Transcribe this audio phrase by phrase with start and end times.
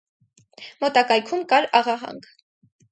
[0.85, 2.31] Մոտակայքում կար աղահանք։